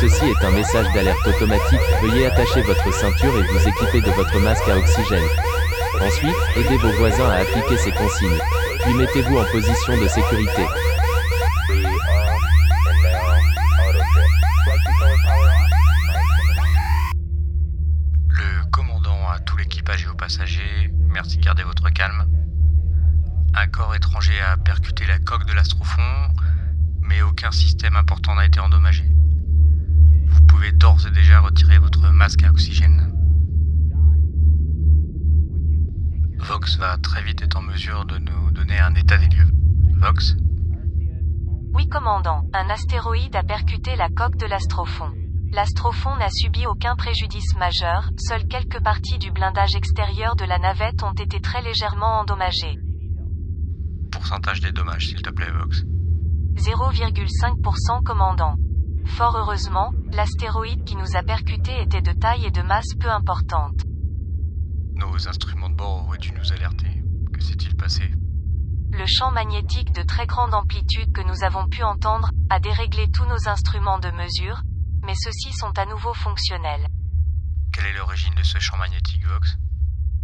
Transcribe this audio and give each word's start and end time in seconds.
Ceci 0.00 0.24
est 0.26 0.44
un 0.44 0.50
message 0.50 0.86
d'alerte 0.92 1.26
automatique, 1.26 1.78
veuillez 2.02 2.26
attacher 2.26 2.62
votre 2.62 2.92
ceinture 2.92 3.38
et 3.38 3.42
vous 3.42 3.68
équiper 3.68 4.00
de 4.00 4.10
votre 4.10 4.38
masque 4.40 4.68
à 4.68 4.76
oxygène. 4.76 5.22
Ensuite, 6.00 6.36
aidez 6.56 6.76
vos 6.78 6.92
voisins 6.98 7.30
à 7.30 7.36
appliquer 7.36 7.76
ces 7.76 7.92
consignes. 7.92 8.40
Mettez-vous 8.94 9.36
en 9.36 9.44
position 9.44 10.00
de 10.00 10.08
sécurité. 10.08 10.66
Le 18.28 18.70
commandant 18.70 19.28
à 19.28 19.38
tout 19.40 19.56
l'équipage 19.56 20.04
et 20.04 20.08
aux 20.08 20.14
passagers, 20.14 20.90
merci 21.08 21.36
de 21.38 21.42
garder 21.42 21.62
votre 21.64 21.90
calme. 21.90 22.26
Un 23.54 23.66
corps 23.66 23.94
étranger 23.94 24.40
a 24.40 24.56
percuté 24.56 25.04
la 25.06 25.18
coque 25.18 25.46
de 25.46 25.52
l'Astrofond, 25.52 26.28
mais 27.02 27.22
aucun 27.22 27.50
système 27.50 27.96
important 27.96 28.34
n'a 28.36 28.46
été 28.46 28.60
endommagé. 28.60 29.04
Vous 30.28 30.42
pouvez 30.42 30.72
d'ores 30.72 31.06
et 31.06 31.10
déjà 31.10 31.40
retirer 31.40 31.78
votre 31.78 32.08
masque 32.12 32.44
à 32.44 32.50
oxygène. 32.50 33.15
Vox 36.48 36.78
va 36.78 36.96
très 36.98 37.22
vite 37.24 37.42
être 37.42 37.56
en 37.56 37.62
mesure 37.62 38.04
de 38.04 38.18
nous 38.18 38.52
donner 38.52 38.78
un 38.78 38.94
état 38.94 39.18
des 39.18 39.26
lieux. 39.26 39.50
Vox 39.96 40.36
Oui, 41.74 41.88
commandant, 41.88 42.44
un 42.52 42.70
astéroïde 42.70 43.34
a 43.34 43.42
percuté 43.42 43.96
la 43.96 44.08
coque 44.08 44.36
de 44.36 44.46
l'astrophon. 44.46 45.10
L'astrophon 45.50 46.16
n'a 46.16 46.30
subi 46.30 46.64
aucun 46.66 46.94
préjudice 46.94 47.56
majeur, 47.56 48.10
seules 48.16 48.46
quelques 48.46 48.80
parties 48.80 49.18
du 49.18 49.32
blindage 49.32 49.74
extérieur 49.74 50.36
de 50.36 50.44
la 50.44 50.58
navette 50.58 51.02
ont 51.02 51.14
été 51.14 51.40
très 51.40 51.62
légèrement 51.62 52.20
endommagées. 52.20 52.78
Pourcentage 54.12 54.60
des 54.60 54.70
dommages, 54.70 55.08
s'il 55.08 55.22
te 55.22 55.30
plaît, 55.30 55.50
Vox. 55.50 55.82
0,5% 56.58 58.04
commandant. 58.04 58.54
Fort 59.04 59.36
heureusement, 59.36 59.90
l'astéroïde 60.12 60.84
qui 60.84 60.94
nous 60.94 61.16
a 61.16 61.24
percuté 61.24 61.82
était 61.82 62.02
de 62.02 62.12
taille 62.12 62.46
et 62.46 62.52
de 62.52 62.62
masse 62.62 62.94
peu 63.00 63.10
importante. 63.10 63.82
Nos 64.96 65.28
instruments 65.28 65.68
de 65.68 65.74
bord 65.74 66.06
auraient 66.06 66.18
dû 66.18 66.32
nous 66.32 66.52
alerter. 66.52 66.88
Que 67.32 67.42
s'est-il 67.42 67.76
passé 67.76 68.10
Le 68.92 69.04
champ 69.06 69.30
magnétique 69.30 69.92
de 69.92 70.02
très 70.02 70.26
grande 70.26 70.54
amplitude 70.54 71.12
que 71.12 71.20
nous 71.20 71.44
avons 71.44 71.68
pu 71.68 71.82
entendre 71.82 72.30
a 72.48 72.58
déréglé 72.60 73.10
tous 73.10 73.26
nos 73.26 73.46
instruments 73.46 73.98
de 73.98 74.10
mesure, 74.10 74.62
mais 75.02 75.14
ceux-ci 75.14 75.52
sont 75.52 75.78
à 75.78 75.84
nouveau 75.84 76.14
fonctionnels. 76.14 76.88
Quelle 77.74 77.86
est 77.86 77.92
l'origine 77.98 78.34
de 78.36 78.42
ce 78.42 78.58
champ 78.58 78.78
magnétique, 78.78 79.26
Vox 79.26 79.56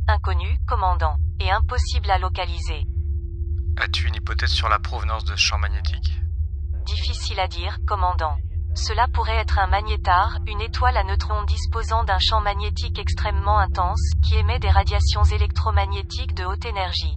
Inconnu, 0.08 0.58
commandant, 0.66 1.16
et 1.38 1.50
impossible 1.50 2.10
à 2.10 2.16
localiser. 2.16 2.86
As-tu 3.76 4.08
une 4.08 4.14
hypothèse 4.14 4.52
sur 4.52 4.70
la 4.70 4.78
provenance 4.78 5.24
de 5.24 5.36
ce 5.36 5.42
champ 5.42 5.58
magnétique 5.58 6.18
Difficile 6.86 7.40
à 7.40 7.46
dire, 7.46 7.76
commandant. 7.86 8.38
Cela 8.74 9.06
pourrait 9.06 9.36
être 9.36 9.58
un 9.58 9.66
magnétar, 9.66 10.38
une 10.46 10.62
étoile 10.62 10.96
à 10.96 11.04
neutrons 11.04 11.44
disposant 11.44 12.04
d'un 12.04 12.18
champ 12.18 12.40
magnétique 12.40 12.98
extrêmement 12.98 13.58
intense, 13.58 14.00
qui 14.22 14.36
émet 14.36 14.58
des 14.58 14.70
radiations 14.70 15.24
électromagnétiques 15.24 16.34
de 16.34 16.44
haute 16.44 16.64
énergie. 16.64 17.16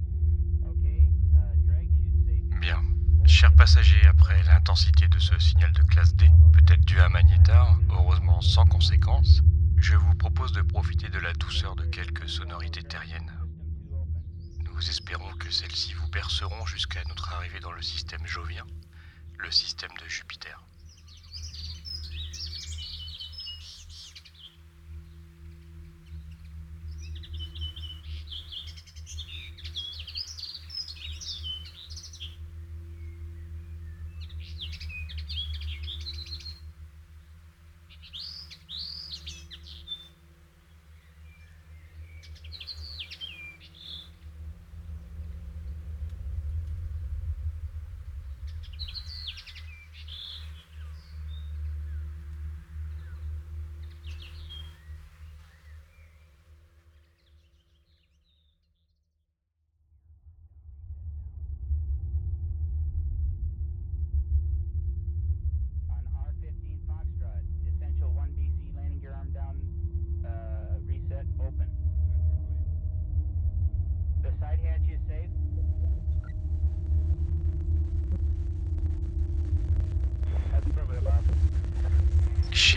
Bien. 2.59 2.81
Chers 3.25 3.56
passagers, 3.56 4.06
après 4.06 4.44
l'intensité 4.44 5.07
de 5.07 5.18
ce 5.18 5.40
signal 5.40 5.72
de 5.72 5.81
classe 5.84 6.13
D, 6.16 6.28
peut-être 6.53 6.84
dû 6.85 7.00
à 7.00 7.06
un 7.06 7.09
magnétar, 7.09 7.79
heureusement 7.90 8.41
sans 8.41 8.66
conséquence, 8.66 9.41
je 9.78 9.96
vous 9.96 10.16
propose 10.16 10.52
de 10.52 10.62
profiter 10.62 11.09
de 11.09 11.19
la 11.19 11.34
douceur 11.34 11.75
de 11.75 11.85
quelques 11.85 12.28
sonorités 12.28 12.84
terriennes. 12.84 13.31
Nous 14.63 14.90
espérons 14.90 15.31
que 15.40 15.50
celles-ci 15.50 15.94
vous 15.94 16.09
berceront 16.09 16.66
jusqu'à 16.66 17.03
notre 17.08 17.34
arrivée 17.34 17.62
dans 17.62 17.72
le 17.72 17.81
système 17.81 18.25
jovien, 18.25 18.66
le 19.38 19.52
système 19.52 19.91
de 20.03 20.08
Jupiter. 20.09 20.66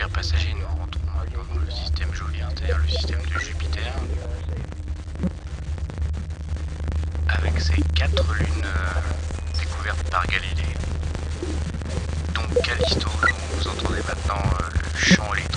Chers 0.09 0.23
passagers, 0.23 0.55
nous 0.59 0.65
rentrons 0.65 0.99
dans 1.53 1.59
le 1.59 1.69
système 1.69 2.11
jovien, 2.13 2.49
c'est-à-dire 2.55 2.79
le 2.79 2.89
système 2.89 3.19
de 3.21 3.39
Jupiter, 3.39 3.93
avec 7.27 7.59
ses 7.59 7.81
quatre 7.95 8.33
lunes 8.33 8.65
euh, 8.65 9.59
découvertes 9.59 10.09
par 10.09 10.25
Galilée. 10.25 10.73
Donc 12.33 12.61
Callisto, 12.63 13.09
dont 13.21 13.57
vous 13.57 13.67
entendez 13.67 14.01
maintenant 14.07 14.41
euh, 14.61 14.69
le 14.73 15.33
électromagnétique. 15.35 15.48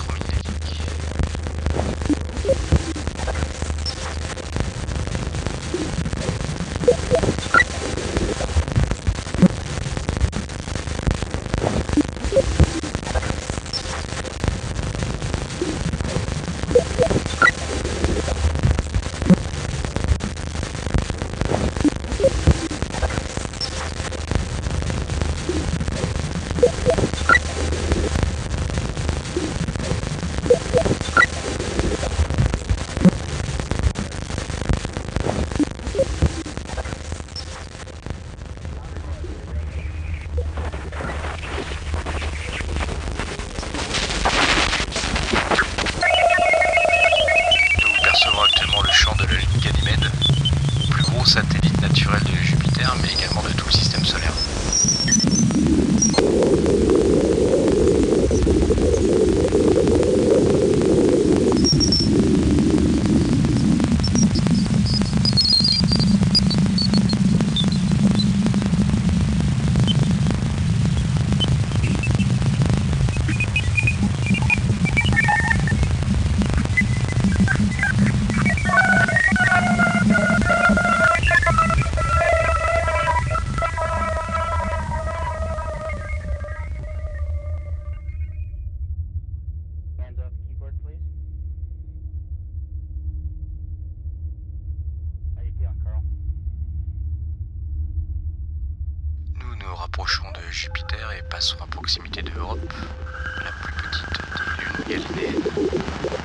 De 100.03 100.51
Jupiter 100.51 101.11
et 101.17 101.21
passons 101.29 101.55
à 101.63 101.67
proximité 101.67 102.21
de 102.23 102.31
la 103.45 103.51
plus 103.61 103.73
petite 103.73 104.87
des 104.87 104.97
lunes 104.97 105.07
galiléennes. 105.15 106.22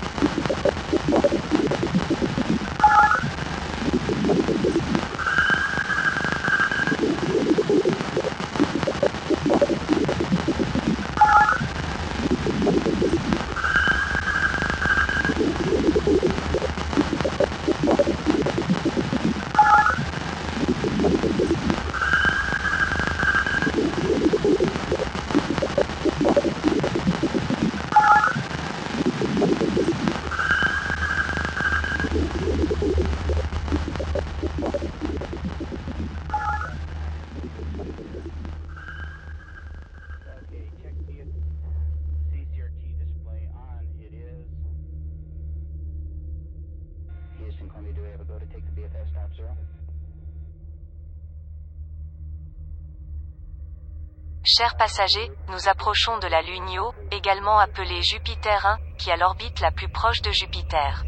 Chers 54.44 54.76
passagers, 54.76 55.30
nous 55.48 55.68
approchons 55.68 56.18
de 56.18 56.26
la 56.26 56.40
Lune 56.40 56.70
Io, 56.70 56.94
également 57.10 57.58
appelée 57.58 58.02
Jupiter 58.02 58.64
1, 58.64 58.78
qui 58.96 59.10
a 59.10 59.16
l'orbite 59.16 59.60
la 59.60 59.70
plus 59.70 59.88
proche 59.88 60.22
de 60.22 60.30
Jupiter. 60.30 61.04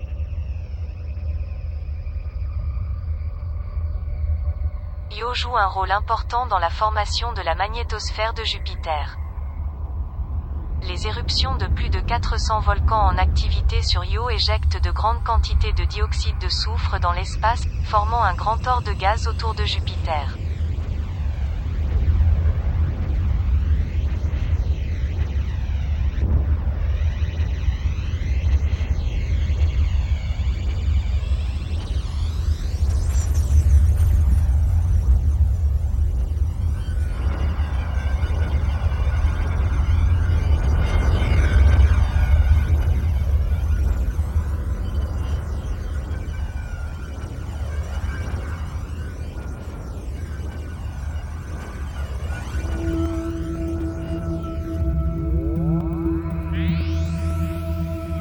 Io 5.12 5.34
joue 5.34 5.56
un 5.56 5.66
rôle 5.66 5.90
important 5.90 6.46
dans 6.46 6.58
la 6.58 6.70
formation 6.70 7.32
de 7.32 7.42
la 7.42 7.54
magnétosphère 7.54 8.34
de 8.34 8.44
Jupiter. 8.44 9.16
Les 10.82 11.06
éruptions 11.06 11.56
de 11.56 11.66
plus 11.66 11.90
de 11.90 12.00
400 12.00 12.60
volcans 12.60 13.06
en 13.06 13.18
activité 13.18 13.82
sur 13.82 14.02
Io 14.04 14.30
éjectent 14.30 14.82
de 14.82 14.90
grandes 14.90 15.22
quantités 15.22 15.72
de 15.74 15.84
dioxyde 15.84 16.38
de 16.38 16.48
soufre 16.48 16.98
dans 17.00 17.12
l'espace, 17.12 17.62
formant 17.82 18.24
un 18.24 18.34
grand 18.34 18.56
tor 18.56 18.82
de 18.82 18.92
gaz 18.94 19.26
autour 19.26 19.54
de 19.54 19.64
Jupiter. 19.64 20.38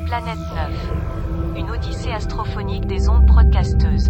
Planète 0.10 0.40
9. 1.54 1.56
Une 1.56 1.70
odyssée 1.70 2.12
astrophonique 2.12 2.88
des 2.88 3.10
ondes 3.10 3.28
broadcasteuses. 3.28 4.10